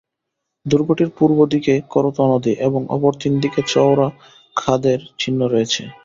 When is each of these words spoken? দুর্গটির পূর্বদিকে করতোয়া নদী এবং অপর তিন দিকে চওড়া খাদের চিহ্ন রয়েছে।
দুর্গটির 0.65 1.09
পূর্বদিকে 1.17 1.73
করতোয়া 1.89 2.29
নদী 2.31 2.53
এবং 2.67 2.81
অপর 2.95 3.13
তিন 3.21 3.33
দিকে 3.43 3.59
চওড়া 3.71 4.07
খাদের 4.57 4.99
চিহ্ন 5.19 5.39
রয়েছে। 5.47 5.81